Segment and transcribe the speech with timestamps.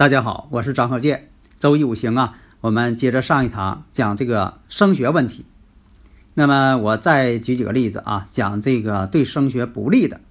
[0.00, 1.28] 大家好，我是张鹤剑。
[1.58, 5.44] 周易五行啊，我们接着上一堂讲这个升学问题。
[6.32, 10.22] 那么我再举几个例子啊，讲这个对升学不利的。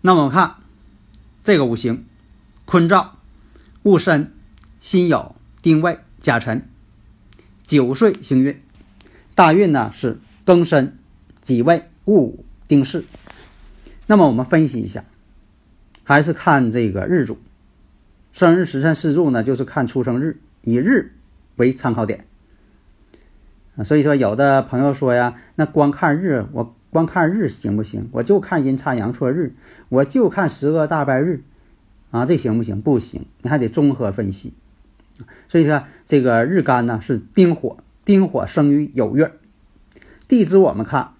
[0.00, 0.56] 那么我看
[1.44, 2.04] 这个五行：
[2.64, 3.14] 坤兆、
[3.84, 4.34] 戊申、
[4.80, 6.68] 辛酉、丁未、甲辰，
[7.62, 8.60] 九岁星运。
[9.36, 10.98] 大运呢是庚申、
[11.42, 13.04] 己未、戊午、丁巳。
[14.08, 15.04] 那么我们分析一下，
[16.02, 17.38] 还是看这个日主。
[18.36, 21.14] 生日时辰四柱呢，就是看出生日，以日
[21.56, 22.26] 为参考点。
[23.82, 28.10] 所以说，有的朋友说呀，那光看日，我光看日行不行？
[28.12, 29.54] 我就看阴差阳错日，
[29.88, 31.44] 我就看十个大败日
[32.10, 32.78] 啊，这行不行？
[32.82, 34.52] 不行，你还得综合分析。
[35.48, 39.32] 所以说，这个日干呢是丁火，丁火生于酉月。
[40.28, 41.14] 地支我们看，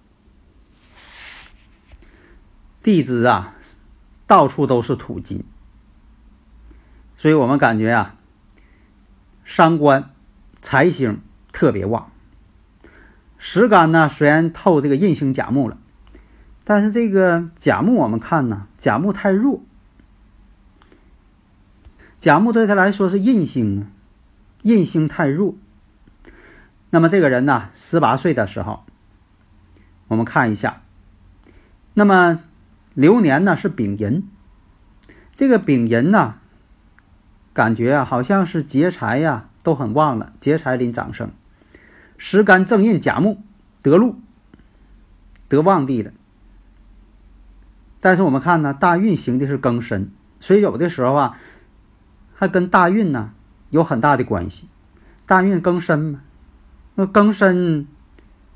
[2.83, 3.55] 地支啊，
[4.27, 5.43] 到处都是土金。
[7.17, 8.15] 所以我们感觉啊，
[9.43, 10.11] 伤官
[10.61, 11.19] 财星
[11.51, 12.11] 特别旺。
[13.39, 15.79] 时干呢，虽然透这个印星甲木了，
[16.63, 19.63] 但是这个甲木我们看呢，甲木太弱。
[22.19, 23.89] 甲木对他来说是印星啊，
[24.61, 25.55] 印星太弱。
[26.91, 28.85] 那么这个人呢，十八岁的时候，
[30.07, 30.83] 我们看一下，
[31.95, 32.41] 那么
[32.93, 34.29] 流年呢是丙寅，
[35.33, 36.35] 这个丙寅呢。
[37.57, 40.31] 感觉啊，好像是劫财呀，都很旺了。
[40.39, 41.31] 劫财临长生，
[42.15, 43.41] 时干正印甲木
[43.81, 44.19] 得禄，
[45.49, 46.11] 得旺地了。
[47.99, 51.39] 但是我们看呢，大运行的是庚申，所以有的时候啊，
[52.35, 53.31] 还跟大运呢
[53.71, 54.69] 有很大的关系。
[55.25, 56.21] 大运庚申嘛，
[56.93, 57.87] 那庚申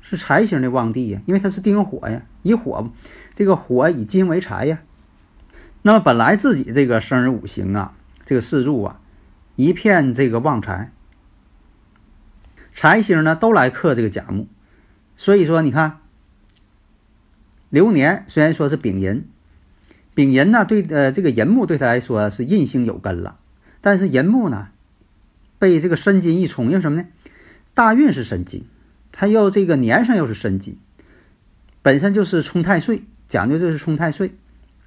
[0.00, 2.88] 是财星的旺地呀，因为它是丁火呀，以火
[3.34, 4.78] 这个火以金为财呀。
[5.82, 7.94] 那么本来自己这个生日五行啊。
[8.24, 9.00] 这个四柱啊，
[9.56, 10.92] 一片这个旺财，
[12.74, 14.46] 财星呢都来克这个甲木，
[15.16, 15.98] 所以说你看，
[17.68, 19.26] 流年虽然说是丙寅，
[20.14, 23.38] 丙寅呢对呃这个寅木对他来说是印星有根了，
[23.80, 24.68] 但是寅木呢
[25.58, 27.08] 被这个申金一冲，因为什么呢？
[27.74, 28.66] 大运是申金，
[29.10, 30.78] 他又这个年上又是申金，
[31.82, 34.34] 本身就是冲太岁，讲究就是冲太岁，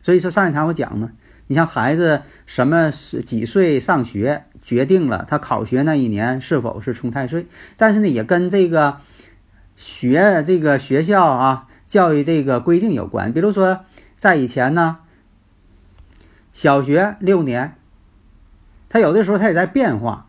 [0.01, 1.11] 所以说上一堂我讲嘛。
[1.47, 7.45] 你像孩子什么几岁上学，决定了他考学那一年是否是冲太岁。
[7.77, 8.97] 但是呢，也跟这个
[9.75, 13.31] 学这个学校啊教育这个规定有关。
[13.31, 14.97] 比如说，在以前呢，
[16.51, 17.75] 小学六年，
[18.89, 20.27] 他有的时候他也在变化。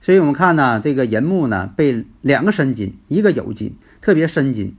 [0.00, 4.76] 所以我们看呢，这个寅木呢被两个申金，一个酉金，特别申金，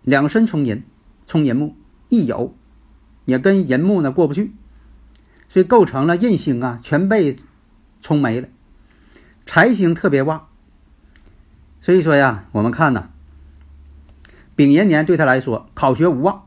[0.00, 0.82] 两申冲寅，
[1.26, 1.74] 冲寅木，
[2.08, 2.52] 一酉
[3.24, 4.52] 也跟寅木呢过不去，
[5.48, 7.36] 所以构成了印星啊全被
[8.00, 8.48] 冲没了，
[9.46, 10.48] 财星特别旺。
[11.80, 13.10] 所以说呀，我们看呐，
[14.56, 16.46] 丙寅年对他来说考学无望，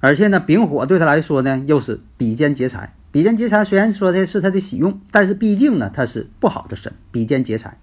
[0.00, 2.94] 而且呢，丙火对他来说呢又是比肩劫财。
[3.10, 6.92] 比肩劫财虽然说的是他的喜用，但是毕竟呢，它是不好的神。
[7.10, 7.78] 比肩劫财，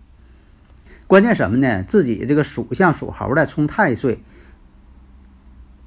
[1.07, 1.81] 关键什么呢？
[1.81, 4.23] 自己这个属相属猴的冲太岁，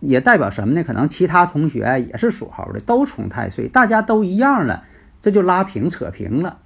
[0.01, 0.85] 也代表什么呢？
[0.85, 4.85] 可能其他同学也是属猴的，都冲太岁，大家都一样了，
[5.21, 6.59] 这就拉平扯平了。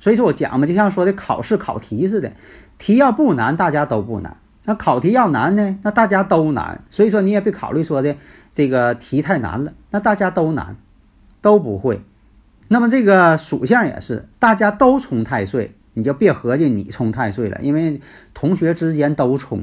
[0.00, 2.32] 所以说我讲嘛，就像说的考试考题似的，
[2.78, 4.32] 题要不难，大家都不难；
[4.64, 6.82] 那考题要难呢，那大家都难。
[6.90, 8.16] 所以说你也别考虑说的
[8.52, 10.76] 这个题太难了，那大家都难。
[11.42, 12.00] 都不会，
[12.66, 18.00] 那么这个属相也是，大家都冲太岁，你就别合计你冲太岁了，因为
[18.34, 19.62] 同学之间都冲，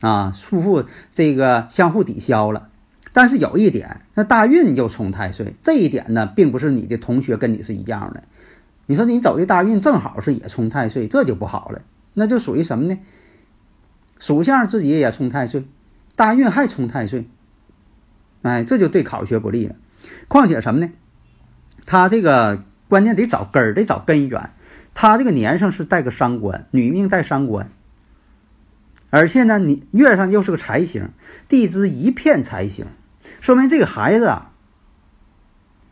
[0.00, 2.68] 啊，互互这个相互抵消了。
[3.12, 8.22] 但是有一点，那大运又冲太岁，这一点呢，并不是你的同学跟你是一样的。
[8.86, 11.80] 你说你走的大运正好是也冲太岁，这就不好了，
[12.14, 12.98] 那就属于什么呢？
[14.18, 15.66] 属相自己也冲太岁，
[16.14, 17.28] 大运还冲太岁，
[18.42, 19.74] 哎，这就对考学不利了。
[20.28, 20.90] 况且什么呢？
[21.84, 24.50] 他这个关键得找根儿，得找根源。
[24.94, 27.70] 他这个年上是带个伤官，女命带伤官，
[29.10, 31.10] 而且呢，你月上又是个财星，
[31.48, 32.86] 地支一片财星，
[33.40, 34.52] 说明这个孩子啊，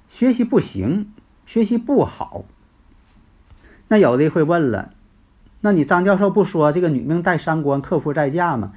[0.08, 1.12] 学习不行，
[1.46, 2.44] 学习不好。
[3.88, 4.92] 那有的会问了，
[5.60, 8.72] 那你张教授不说这个女命带三官，克夫在家吗？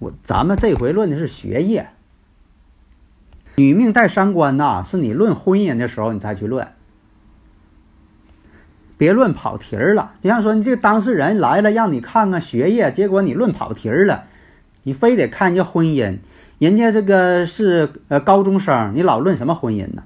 [0.00, 1.90] 我咱们这回论的是学业。
[3.56, 6.74] 女命带三官呐，是你论婚姻的时候你再去论，
[8.96, 10.12] 别论跑题儿了。
[10.20, 14.24] 就像说你这个当事人来了，让你看看学业，结果你论跑题儿了，
[14.82, 16.18] 你非得看人家婚姻，
[16.58, 20.04] 人家这个是呃高中生，你老论什么婚姻呢？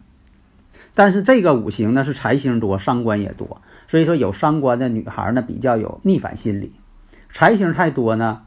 [0.94, 6.73] 但是这个五行呢是财星多，伤官也多，所以说有伤官的女孩呢比较有逆反心理，
[7.32, 8.43] 财星太多呢，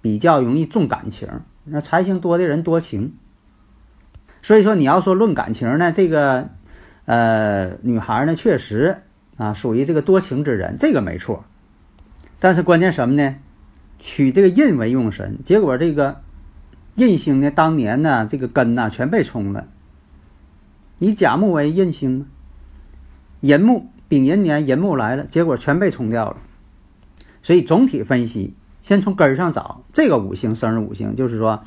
[0.00, 1.28] 比较容易重感情。
[1.64, 3.14] 那财星多的人多情。
[4.42, 6.48] 所以说，你要说论感情呢，这个，
[7.04, 9.02] 呃，女孩呢，确实
[9.40, 11.44] 啊，属于这个多情之人，这个没错。
[12.38, 13.36] 但是关键什么呢？
[13.98, 16.20] 取这个印为用神，结果这个
[16.96, 19.66] 印星呢，当年呢，这个根呐全被冲了。
[20.98, 22.26] 以甲木为印星
[23.40, 26.36] 寅木丙寅年寅木来了，结果全被冲掉了。
[27.40, 31.64] 所以总体分析，先从根儿上找，这个五行生日五行，就是说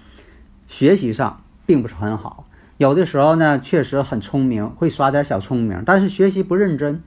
[0.68, 2.46] 学习上并不是很好。
[2.78, 7.02] 有的时候呢，确实很聪明，会耍点小聪明，但是学习不认真。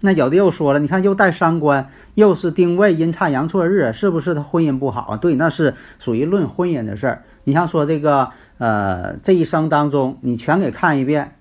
[0.00, 5.16] 那有的又说了，你看又带伤官，又是丁未阴差阳错日，是不是他婚姻不好啊？
[5.16, 7.24] 对，那是属于论婚姻的事儿。
[7.44, 11.36] 你像说这个，呃，这一生当中，你全给看一遍，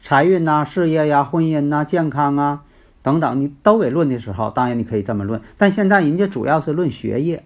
[0.00, 2.62] 财运呐、事业呀、婚姻呐、健康啊
[3.02, 5.40] 等等，你都给论的时候，当然你可以这么论。
[5.58, 7.44] 但现在人家主要是论学业，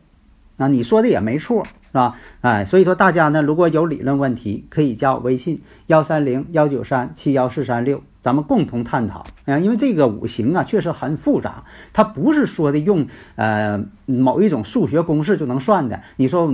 [0.59, 1.65] 那你说的也没错。
[1.91, 2.15] 是吧？
[2.43, 9.59] 哎，所以说大家呢，如果有理论问题，可以加我微信幺三零幺九三七幺四三六，咱们共同探讨啊。
[9.59, 13.07] 因为这个五行啊，确实很复杂，它不是说的用
[13.37, 16.01] 呃某一种数学公式就能算的。
[16.17, 16.53] 你说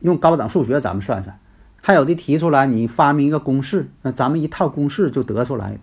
[0.00, 1.38] 用高等数学咱们算算，
[1.80, 5.78] 还有的提出来，你发明一个公式，那咱们一套公式就得出来。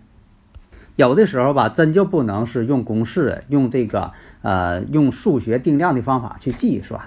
[0.96, 4.12] 有的时候吧，真就不能是用公式，用这个
[4.42, 7.00] 呃用数学定量的方法去计算。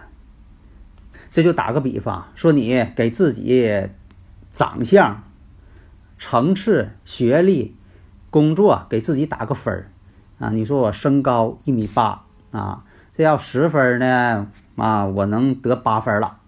[1.32, 3.88] 这就打个比方，说你给自己
[4.52, 5.24] 长相、
[6.18, 7.76] 层次、学历、
[8.34, 9.92] 工作给自己打个分儿
[10.40, 10.50] 啊。
[10.50, 16.40] 你说我身高一米八啊，这要十分呢啊，我能得八分了。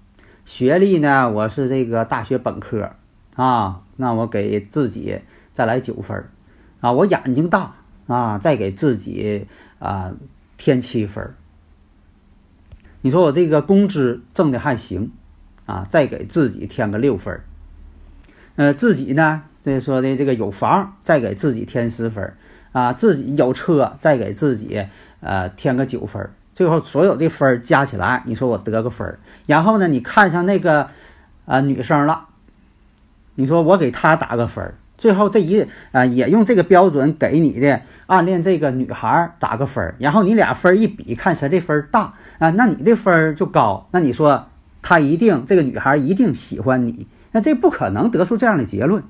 [0.46, 2.90] 学历呢，我是这个大学本科
[3.36, 5.22] 啊，那我给自己
[5.54, 6.28] 再来九分
[6.82, 6.92] 啊。
[6.92, 7.76] 我眼睛大
[8.08, 9.46] 啊，再给自己
[9.78, 10.12] 啊
[10.58, 11.36] 添七分。
[13.02, 15.12] 你说我这个工资挣的还行，
[15.68, 17.40] 啊，再给自己添个六分，
[18.56, 22.32] 呃，自己呢，这说的这个有房，再给自己添十分，
[22.72, 24.86] 啊，自己有车，再给自己
[25.22, 29.18] 呃添个九分，最后所有这分加起来，你说我得个分，
[29.48, 30.88] 然后呢，你看上那个
[31.48, 32.28] 啊女生了，
[33.34, 34.72] 你说我给她打个分。
[35.00, 43.88] 最后这一啊，也用这个标准给你的暗恋这个女孩打个分儿，然后你俩分儿一比，看谁的分儿大啊，那你的分儿就高。
[43.90, 44.46] 那你说
[44.84, 47.08] 他一定这个女孩一定喜欢你？
[47.32, 49.04] 那这不可能得出这样的结论。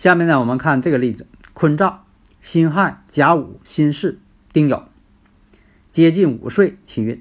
[0.00, 2.06] 下面呢，我们看这个例子：坤兆
[2.40, 4.18] 辛亥甲午辛巳
[4.50, 4.84] 丁酉，
[5.90, 7.20] 接近午岁起运，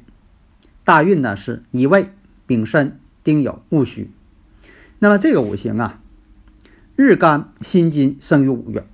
[0.86, 2.07] 大运呢是乙未
[2.48, 4.12] 丙申丁酉戊戌。
[5.00, 6.00] 那么这个五行啊，
[6.95, 8.88] 日干辛金生于五月。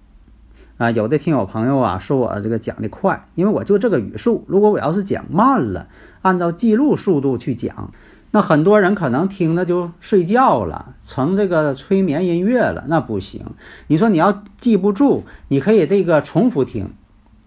[0.78, 4.44] 啊，有的听友朋友啊说我这个讲的快，因为我就这个语速。
[4.48, 5.90] 如果我要是讲慢了，
[6.24, 7.94] 按照记录速度去讲，
[8.36, 13.46] 那很多人可能听的就睡觉了，成这个催眠音乐了，那不行。
[13.88, 16.90] 你说你要记不住，你可以这个重复听，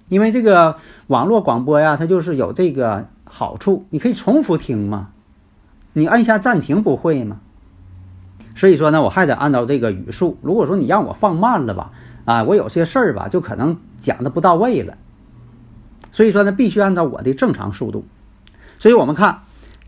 [0.09, 0.77] 因为这个
[1.09, 5.11] 网络广播呀，它就是有这个好处，你可以重复听嘛。
[5.93, 7.41] 你按下暂停不会吗？
[8.55, 10.39] 所以说呢，我还得按照这个语速。
[10.41, 11.91] 如果说你让我放慢了吧。
[12.25, 14.97] 啊，我有些事儿吧，就可能讲的不到位了，
[16.11, 18.07] 所以说呢，必须按照我的正常速度。
[18.79, 19.41] 所以我们看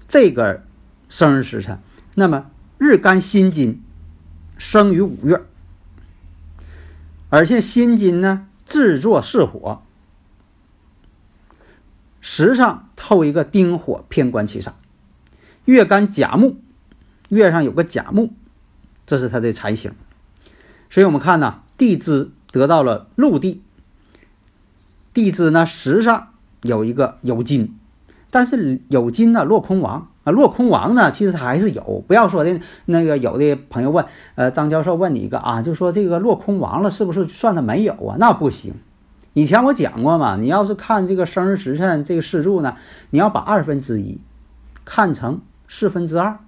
[0.09, 0.63] 这个
[1.11, 1.79] 生日时辰，
[2.15, 3.83] 那么日干辛金
[4.57, 5.43] 生于五月，
[7.29, 9.83] 而且辛金呢制作是火，
[12.23, 14.75] 时上透一个丁火偏官其上，
[15.67, 16.57] 月干甲木，
[17.29, 18.33] 月上有个甲木，
[19.07, 19.93] 这是它的财星。
[20.89, 21.61] 所以我们看呢。
[21.81, 23.63] 地支得到了陆地，
[25.15, 27.80] 地支呢时上有一个有金，
[28.31, 34.05] 但是有金呢落空亡啊，落空亡呢其实它还是有，不要说的那个有的朋友问，
[34.37, 38.17] 呃，张教授问你一个啊，就说这个落空亡了是不是算它没有啊？
[38.19, 38.75] 那不行，
[39.35, 42.77] 以前我讲过嘛，你要是看这个生日时辰这个四柱呢，
[43.11, 44.21] 你要把二分之一
[44.85, 46.39] 看成四分之二。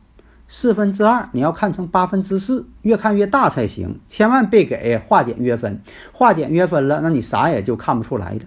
[0.54, 3.98] 四分之二，你要看成八分之四，越看越大才行。
[4.06, 5.80] 千万别给化简约分，
[6.12, 8.40] 化简约分了，那你啥也就看不出来了。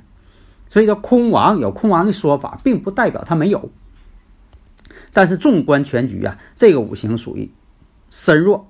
[0.69, 3.69] 所以说，空亡有空亡的说法，并不代表他没有。
[5.13, 7.51] 但是纵观全局啊，这个五行属于
[8.09, 8.67] 身弱，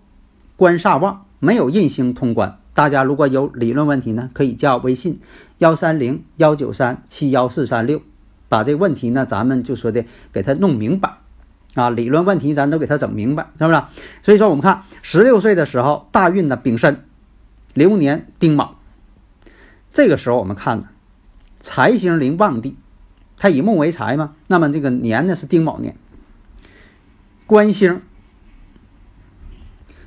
[0.56, 2.60] 官煞旺，没有印星通关。
[2.74, 5.20] 大家如果有理论问题呢，可以加微信
[5.58, 8.02] 幺三零幺九三七幺四三六，
[8.50, 11.18] 把这个问题呢，咱们就说的给他弄明白。
[11.74, 13.82] 啊，理论问题咱都给他整明白，是不是？
[14.22, 17.04] 所以说，我们看十六岁的时候，大运的丙申，
[17.74, 18.76] 流年丁卯。
[19.92, 20.88] 这个时候我们看呢，
[21.66, 22.78] 财星临旺地，
[23.38, 25.98] 它以木为财嘛，那么这个年呢是丁卯年。
[27.48, 28.04] 官星，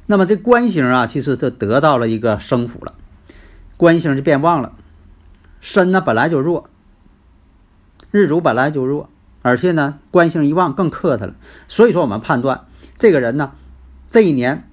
[0.06, 2.94] 那么这官星啊，其实它得到了一个生辅了，
[3.76, 4.72] 官星就变旺了。
[5.60, 6.70] 身呢本来就弱，
[8.12, 9.10] 日主本来就弱。
[9.42, 11.34] 而且呢，官星一旺更克他了，
[11.66, 12.66] 所以说我们判断
[12.98, 13.50] 这个人呢，
[14.10, 14.68] 这一年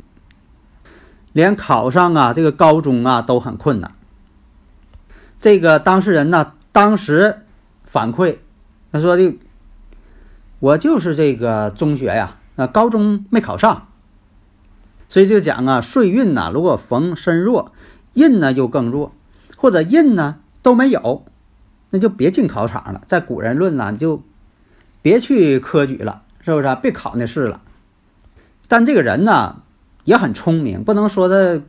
[1.33, 3.95] 连考上啊这个高中啊都很困难。
[5.41, 7.43] 这个当事人呢，当时
[7.85, 8.39] 反馈
[8.91, 9.39] 他说的，
[10.59, 13.87] 我就是这个中学呀，那高中没考上，
[15.07, 17.71] 所以就讲啊，岁运呐，如果逢身弱，
[18.11, 19.13] 印呢又更弱，
[19.55, 21.23] 或者印呢都没有，
[21.91, 23.01] 那就别进考场了。
[23.07, 24.21] 在古人论呢就。
[25.01, 26.73] 别去科举了，是不是啊？
[26.73, 27.61] 别考那试了。
[28.67, 29.61] 但这个人呢
[30.03, 31.61] 也很聪明，不能说他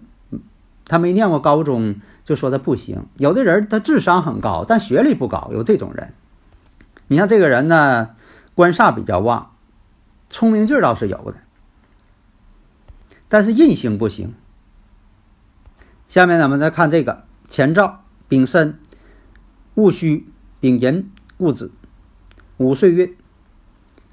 [0.86, 3.06] 他没念过高中就说他不行。
[3.18, 6.12] 有的人他智商很高，但学历不高，有这种人。
[7.06, 8.16] 你像这个人呢，
[8.56, 9.54] 官煞比较旺，
[10.28, 11.36] 聪明劲倒是有的，
[13.28, 14.34] 但是印星不行。
[16.08, 18.80] 下面咱们再看这个前兆：丙申、
[19.74, 20.28] 戊戌、
[20.58, 21.70] 丙寅、戊子，
[22.56, 23.16] 五岁运。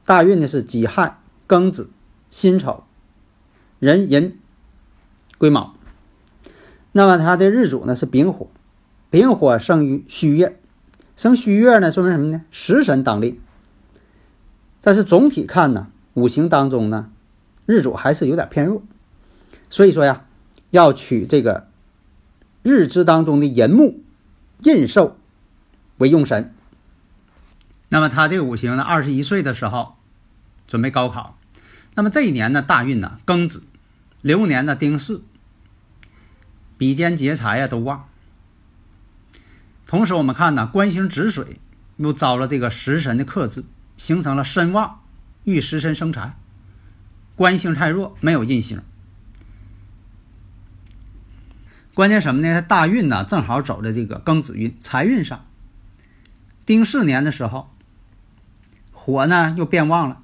[0.05, 1.17] 大运呢是己亥、
[1.47, 1.89] 庚子、
[2.29, 2.83] 辛丑、
[3.79, 4.37] 壬寅、
[5.39, 5.73] 癸卯。
[6.93, 8.47] 那么它的日主呢是丙火，
[9.09, 10.57] 丙火生于戌月，
[11.17, 12.43] 生戌月呢说明什么呢？
[12.51, 13.39] 食神当令。
[14.81, 17.09] 但是总体看呢，五行当中呢，
[17.65, 18.83] 日主还是有点偏弱。
[19.69, 20.25] 所以说呀，
[20.69, 21.67] 要取这个
[22.61, 24.01] 日支当中的寅木、
[24.59, 25.17] 印寿
[25.97, 26.53] 为用神。
[27.89, 29.95] 那么他这个五行呢，二十一岁的时候
[30.67, 31.37] 准备高考。
[31.95, 33.63] 那么这一年呢，大运呢庚子，
[34.21, 35.23] 流年呢丁巳，
[36.77, 38.07] 比肩劫财呀都旺。
[39.85, 41.59] 同时我们看呢，官星止水
[41.97, 43.63] 又遭了这个食神的克制，
[43.97, 45.01] 形成了身旺
[45.43, 46.35] 遇食神生财。
[47.35, 48.81] 官星太弱，没有印星。
[51.93, 52.53] 关键什么呢？
[52.53, 55.45] 他大运呢正好走的这个庚子运，财运上。
[56.65, 57.69] 丁巳年的时候。
[59.05, 60.21] 火呢又变旺了，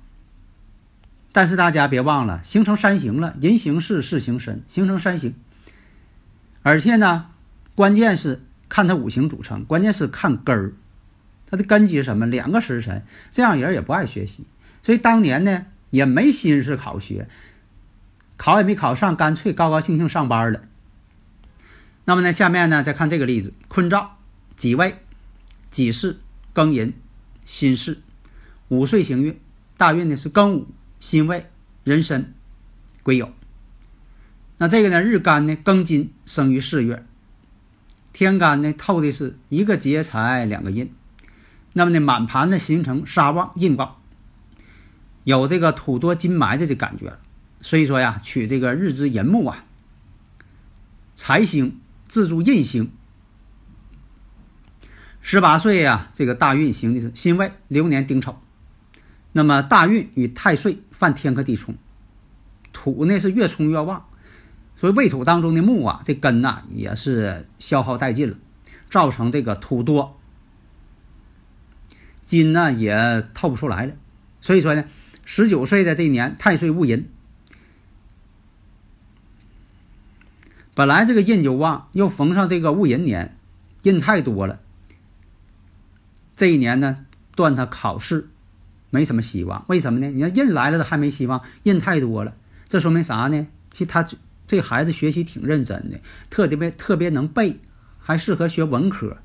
[1.33, 5.35] 但是大家别忘了形成三形了，人行事，事行身，形成三形。
[6.69, 7.25] 而且呢，
[7.73, 10.73] 关键是看他五行组成，关键是看根儿，
[11.47, 12.27] 他的根基是什么？
[12.27, 14.45] 两个时辰，这样人也不爱学习，
[14.83, 17.27] 所以当年呢也没心思考学，
[18.37, 20.61] 考也没考上，干脆高高兴兴上班了。
[22.05, 24.17] 那么呢，下面呢再看这个例子：坤兆
[24.55, 24.95] 己未、
[25.71, 26.19] 己巳、
[26.53, 26.93] 庚寅、
[27.45, 27.97] 辛巳。
[28.67, 29.39] 五岁行运，
[29.75, 30.67] 大运呢是庚午、
[30.99, 31.47] 辛未、
[31.83, 32.35] 壬申、
[33.01, 33.29] 癸酉。
[34.61, 37.05] 那这个呢，日干呢庚金生于四月，
[38.11, 40.93] 天干呢透的是一个劫财两个印，
[41.71, 43.95] 那么呢满盘呢形成杀旺印旺，
[45.23, 47.17] 有这个土多金埋的这感觉
[47.61, 49.63] 所以说呀，取这个日支寅木啊，
[51.15, 52.91] 财星自助印星。
[55.21, 58.37] 十八岁呀，这个大运行的是辛未流年丁丑，
[59.31, 61.75] 那么大运与太岁犯天克地冲，
[62.73, 64.05] 土呢是越冲越旺，
[64.79, 68.37] 所以未土当中的木啊，这根呐也是消耗殆尽了，
[68.89, 70.17] 造成这个土多，
[72.23, 73.93] 金呢也透不出来了。
[74.39, 74.85] 所以说呢，
[75.25, 77.09] 十九岁的这一年太岁戊寅，
[80.73, 83.37] 本来这个印就旺，又逢上这个戊寅年，
[83.83, 84.61] 印太多了。
[86.37, 87.05] 这一年呢，
[87.35, 88.29] 断他考试
[88.91, 89.65] 没什么希望。
[89.67, 90.07] 为什么呢？
[90.07, 92.33] 你看印来了，都还没希望，印太多了。
[92.69, 93.45] 这说明啥呢？
[93.71, 94.07] 其实他
[94.49, 95.99] 这孩子学习挺认真的，
[96.31, 97.59] 特别特别能背，
[97.99, 99.17] 还适合学文科。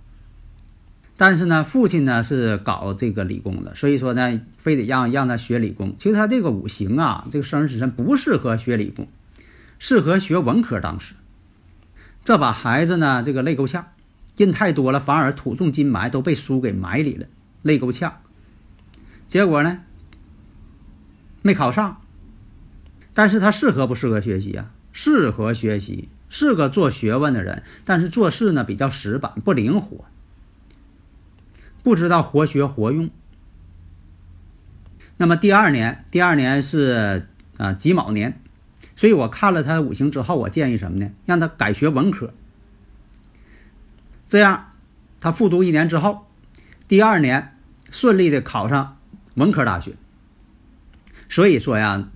[1.16, 5.96] 但是呢，父亲呢是搞这个理工的，所以说呢，非得让让他学理工。
[5.98, 9.08] 其实他这个五行啊，这个生日时辰不适合学理工，
[9.78, 10.78] 适合学文科。
[10.78, 11.14] 当时，
[12.22, 13.86] 这把孩子呢，这个累够呛。
[14.36, 17.26] 印太多了，反而土重金埋都被书给埋里了，
[17.62, 18.20] 累够呛。
[19.26, 19.78] 结果呢，
[21.40, 22.02] 没考上。
[23.14, 24.70] 但是他适合不适合学习啊？
[24.94, 30.04] 适合学习，是个做学问的人，但是做事呢比较死板，不灵活，
[31.82, 33.10] 不知道活学活用。
[35.16, 38.40] 那么第二年，第二年是啊己卯年，
[38.94, 41.10] 所以我看了他的五行之后，我建议什么呢？
[41.26, 42.32] 让他改学文科。
[44.28, 44.72] 这样，
[45.20, 46.26] 他复读一年之后，
[46.86, 47.56] 第二年
[47.90, 48.96] 顺利的考上
[49.34, 49.96] 文科大学。
[51.28, 52.08] 所以说呀，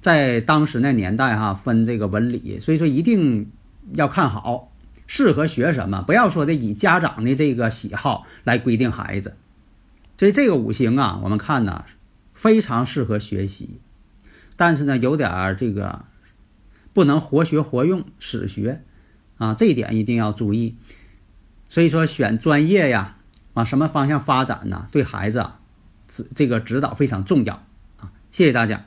[0.00, 3.50] 在当时那年代哈，分这个文理，所以说一定
[3.94, 4.72] 要看好
[5.06, 9.36] 适合学什么，不要说的以家长的这个喜好来规定孩子。
[10.16, 11.84] 所以这个五行啊，我们看呢
[12.34, 13.80] 非常适合学习，
[14.56, 16.04] 但是呢有点这个
[16.92, 18.82] 不能活学活用，死学
[19.36, 20.76] 啊，这一点一定要注意。
[21.68, 23.18] 所以说，选专业呀，
[23.52, 24.88] 往什么方向发展呢？
[24.90, 25.60] 对孩子啊，
[26.08, 27.62] 指这个指导非常重要
[27.98, 28.10] 啊！
[28.30, 28.86] 谢谢大家。